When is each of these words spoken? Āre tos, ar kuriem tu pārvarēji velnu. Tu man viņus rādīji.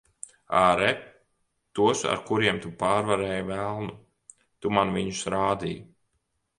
Āre 0.59 0.87
tos, 1.81 2.01
ar 2.15 2.23
kuriem 2.31 2.63
tu 2.65 2.73
pārvarēji 2.81 3.47
velnu. 3.53 3.95
Tu 4.41 4.77
man 4.81 4.99
viņus 5.01 5.25
rādīji. 5.39 5.89